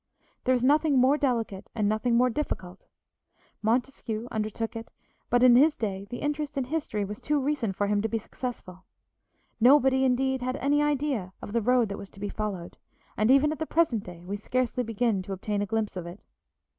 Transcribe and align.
There 0.45 0.55
is 0.55 0.63
nothing 0.63 0.97
more 0.97 1.15
delicate 1.15 1.69
and 1.75 1.87
nothing 1.87 2.15
more 2.15 2.31
difficult. 2.31 2.87
Montesquieu 3.61 4.27
undertook 4.31 4.75
it, 4.75 4.89
but 5.29 5.43
in 5.43 5.55
his 5.55 5.75
day 5.77 6.07
the 6.09 6.21
interest 6.23 6.57
in 6.57 6.63
history 6.63 7.05
was 7.05 7.21
too 7.21 7.39
recent 7.39 7.75
for 7.75 7.85
him 7.85 8.01
to 8.01 8.09
be 8.09 8.17
successful; 8.17 8.83
nobody, 9.59 10.03
indeed, 10.03 10.41
had 10.41 10.55
any 10.55 10.81
idea 10.81 11.33
of 11.39 11.53
the 11.53 11.61
road 11.61 11.87
that 11.89 11.99
was 11.99 12.09
to 12.09 12.19
be 12.19 12.29
followed, 12.29 12.77
and 13.15 13.29
even 13.29 13.51
at 13.51 13.59
the 13.59 13.67
present 13.67 14.03
day 14.03 14.25
we 14.25 14.37
scarcely 14.37 14.81
begin 14.81 15.21
to 15.21 15.33
obtain 15.33 15.61
a 15.61 15.67
glimpse 15.67 15.95
of 15.95 16.07
it. 16.07 16.19